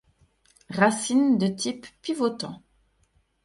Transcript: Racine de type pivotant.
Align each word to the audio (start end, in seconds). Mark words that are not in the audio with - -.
Racine 0.71 1.37
de 1.37 1.45
type 1.45 1.85
pivotant. 2.01 2.63